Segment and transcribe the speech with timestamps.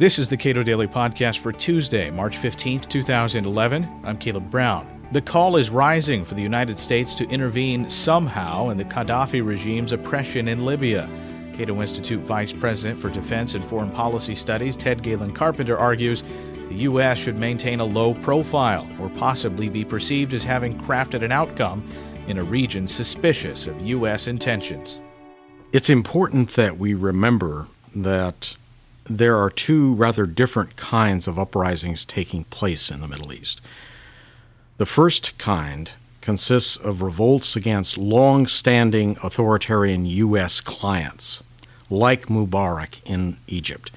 [0.00, 4.00] This is the Cato Daily Podcast for Tuesday, March 15th, 2011.
[4.02, 5.06] I'm Caleb Brown.
[5.12, 9.92] The call is rising for the United States to intervene somehow in the Gaddafi regime's
[9.92, 11.06] oppression in Libya.
[11.52, 16.22] Cato Institute Vice President for Defense and Foreign Policy Studies, Ted Galen Carpenter, argues
[16.70, 17.18] the U.S.
[17.18, 21.86] should maintain a low profile or possibly be perceived as having crafted an outcome
[22.26, 24.28] in a region suspicious of U.S.
[24.28, 25.02] intentions.
[25.74, 28.56] It's important that we remember that
[29.10, 33.60] there are two rather different kinds of uprisings taking place in the Middle East.
[34.78, 40.60] The first kind consists of revolts against long standing authoritarian U.S.
[40.60, 41.42] clients,
[41.88, 43.90] like Mubarak in Egypt.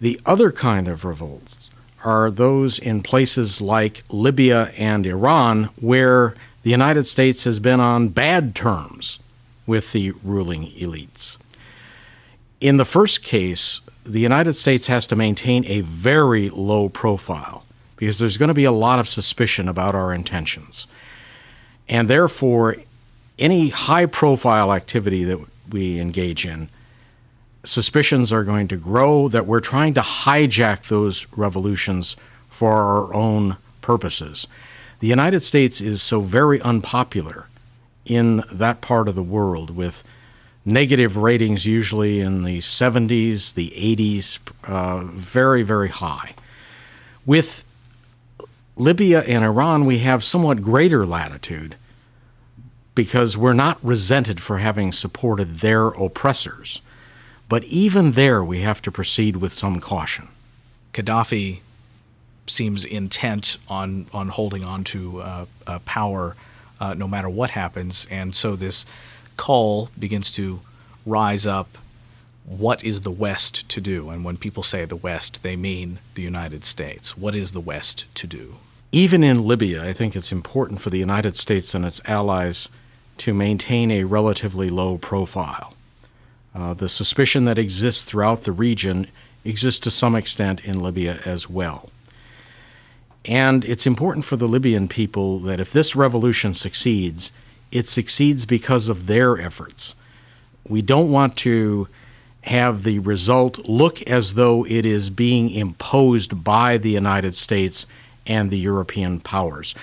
[0.00, 1.68] The other kind of revolts
[2.02, 8.08] are those in places like Libya and Iran, where the United States has been on
[8.08, 9.18] bad terms
[9.66, 11.36] with the ruling elites.
[12.60, 17.64] In the first case, the United States has to maintain a very low profile
[17.96, 20.86] because there's going to be a lot of suspicion about our intentions.
[21.88, 22.76] And therefore,
[23.38, 25.38] any high profile activity that
[25.70, 26.68] we engage in,
[27.64, 32.16] suspicions are going to grow that we're trying to hijack those revolutions
[32.48, 34.48] for our own purposes.
[35.00, 37.48] The United States is so very unpopular
[38.04, 40.02] in that part of the world with
[40.64, 46.34] negative ratings usually in the 70s, the 80s, uh, very, very high.
[47.26, 47.64] With
[48.76, 51.76] Libya and Iran, we have somewhat greater latitude
[52.94, 56.82] because we're not resented for having supported their oppressors.
[57.48, 60.28] But even there, we have to proceed with some caution.
[60.92, 61.60] Gaddafi
[62.46, 66.36] seems intent on, on holding on to uh, uh, power
[66.96, 68.08] no matter what happens.
[68.10, 68.86] And so this
[69.36, 70.60] call begins to
[71.04, 71.78] rise up
[72.44, 74.10] what is the West to do?
[74.10, 77.16] And when people say the West, they mean the United States.
[77.16, 78.56] What is the West to do?
[78.90, 82.68] Even in Libya, I think it's important for the United States and its allies
[83.18, 85.74] to maintain a relatively low profile.
[86.54, 89.06] Uh, the suspicion that exists throughout the region
[89.44, 91.90] exists to some extent in Libya as well.
[93.24, 97.32] And it's important for the Libyan people that if this revolution succeeds,
[97.72, 99.96] it succeeds because of their efforts.
[100.68, 101.88] We don't want to
[102.42, 107.86] have the result look as though it is being imposed by the United States
[108.26, 109.74] and the European powers.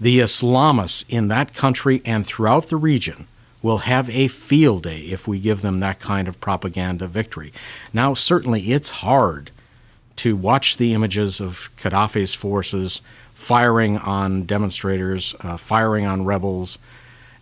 [0.00, 3.26] The Islamists in that country and throughout the region
[3.62, 7.52] will have a field day if we give them that kind of propaganda victory.
[7.92, 9.50] Now, certainly, it's hard
[10.16, 13.02] to watch the images of Gaddafi's forces
[13.34, 16.78] firing on demonstrators, uh, firing on rebels,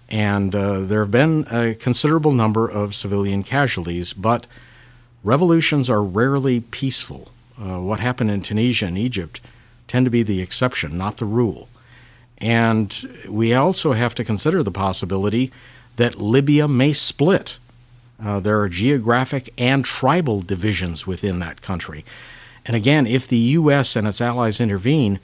[0.09, 4.47] and uh, there have been a considerable number of civilian casualties, but
[5.22, 7.31] revolutions are rarely peaceful.
[7.60, 9.41] Uh, what happened in Tunisia and Egypt
[9.88, 11.69] tend to be the exception, not the rule.
[12.38, 15.53] And we also have to consider the possibility
[15.97, 17.59] that Libya may split.
[18.22, 22.04] Uh, there are geographic and tribal divisions within that country.
[22.66, 23.97] And again, if the U.S.
[23.97, 25.21] and its allies intervene,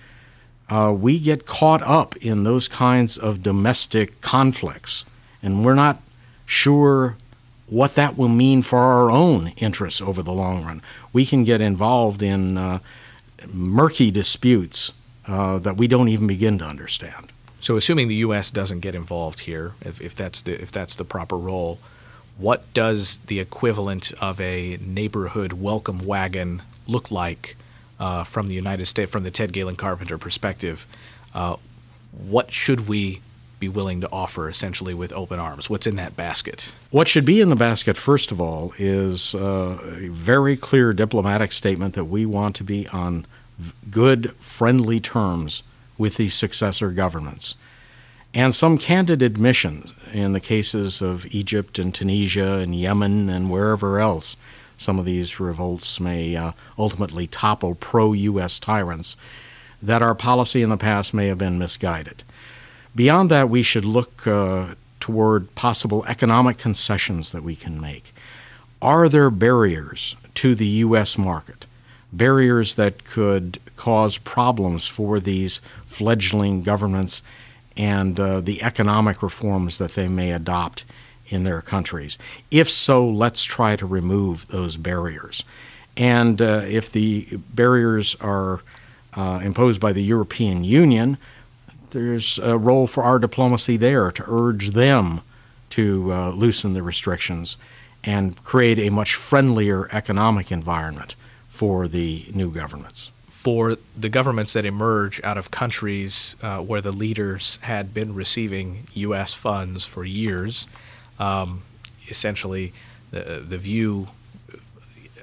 [0.70, 5.04] uh, we get caught up in those kinds of domestic conflicts,
[5.42, 6.00] and we're not
[6.46, 7.16] sure
[7.66, 10.80] what that will mean for our own interests over the long run.
[11.12, 12.78] We can get involved in uh,
[13.52, 14.92] murky disputes
[15.26, 17.32] uh, that we don't even begin to understand.
[17.60, 18.50] So, assuming the U.S.
[18.50, 21.78] doesn't get involved here, if, if that's the if that's the proper role,
[22.38, 27.56] what does the equivalent of a neighborhood welcome wagon look like
[28.00, 30.86] uh, from the United States, from the Ted Galen Carpenter perspective,
[31.34, 31.56] uh,
[32.12, 33.20] what should we
[33.60, 35.68] be willing to offer essentially with open arms?
[35.68, 36.72] What's in that basket?
[36.90, 41.52] What should be in the basket, first of all, is uh, a very clear diplomatic
[41.52, 43.26] statement that we want to be on
[43.90, 45.62] good, friendly terms
[45.98, 47.54] with the successor governments.
[48.32, 54.00] And some candid admissions in the cases of Egypt and Tunisia and Yemen and wherever
[54.00, 54.36] else
[54.80, 58.58] some of these revolts may uh, ultimately topple pro U.S.
[58.58, 59.14] tyrants,
[59.82, 62.22] that our policy in the past may have been misguided.
[62.96, 68.14] Beyond that, we should look uh, toward possible economic concessions that we can make.
[68.80, 71.18] Are there barriers to the U.S.
[71.18, 71.66] market?
[72.10, 77.22] Barriers that could cause problems for these fledgling governments
[77.76, 80.86] and uh, the economic reforms that they may adopt
[81.30, 82.18] in their countries?
[82.50, 85.44] If so, let's try to remove those barriers.
[85.96, 88.60] And uh, if the barriers are
[89.14, 91.16] uh, imposed by the European Union,
[91.90, 95.22] there's a role for our diplomacy there to urge them
[95.70, 97.56] to uh, loosen the restrictions
[98.04, 101.14] and create a much friendlier economic environment
[101.48, 103.10] for the new governments.
[103.28, 108.86] For the governments that emerge out of countries uh, where the leaders had been receiving
[108.94, 109.32] U.S.
[109.32, 110.66] funds for years,
[111.20, 111.62] um,
[112.08, 112.72] essentially
[113.12, 114.08] the, the view,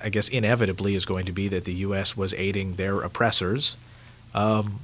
[0.02, 2.16] I guess, inevitably is going to be that the U.S.
[2.16, 3.76] was aiding their oppressors.
[4.34, 4.80] Um,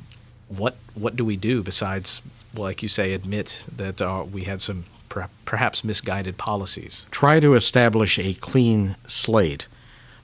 [0.50, 2.22] what what do we do besides,
[2.54, 7.08] like you say, admit that uh, we had some per- perhaps misguided policies?
[7.12, 9.68] Try to establish a clean slate,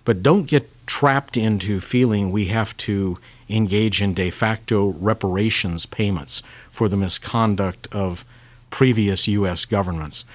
[0.03, 6.41] but don't get trapped into feeling we have to engage in de facto reparations payments
[6.71, 8.25] for the misconduct of
[8.69, 9.65] previous U.S.
[9.65, 10.25] governments.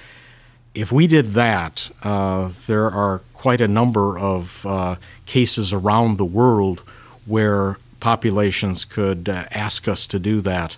[0.74, 6.24] If we did that, uh, there are quite a number of uh, cases around the
[6.24, 6.80] world
[7.26, 10.76] where populations could uh, ask us to do that.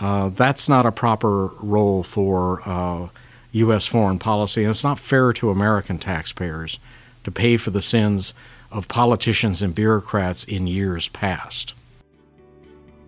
[0.00, 3.10] Uh, that's not a proper role for
[3.52, 3.88] U.S.
[3.88, 6.80] Uh, foreign policy, and it's not fair to American taxpayers
[7.22, 8.34] to pay for the sins
[8.72, 11.74] of politicians and bureaucrats in years past.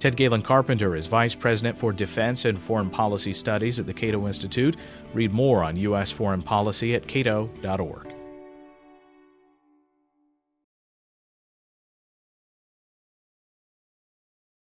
[0.04, 4.26] Ted Galen Carpenter is Vice President for Defense and Foreign Policy Studies at the Cato
[4.26, 4.76] Institute.
[5.14, 6.12] Read more on U.S.
[6.12, 8.13] foreign policy at cato.org.